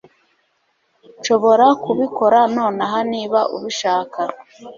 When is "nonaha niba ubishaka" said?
2.55-4.21